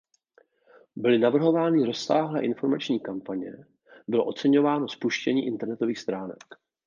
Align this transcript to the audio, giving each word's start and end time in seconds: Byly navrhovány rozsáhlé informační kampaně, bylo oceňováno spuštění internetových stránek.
Byly 0.95 1.17
navrhovány 1.19 1.85
rozsáhlé 1.85 2.43
informační 2.45 2.99
kampaně, 2.99 3.51
bylo 4.07 4.25
oceňováno 4.25 4.89
spuštění 4.89 5.45
internetových 5.47 5.99
stránek. 5.99 6.43